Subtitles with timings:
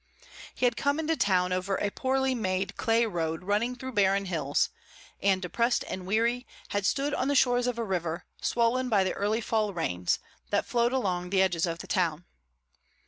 [0.55, 4.71] He had come into town over a poorly made clay road running through barren hills,
[5.21, 9.13] and, depressed and weary, had stood on the shores of a river, swollen by the
[9.13, 10.17] early fall rains,
[10.49, 12.25] that flowed along the edges of the town.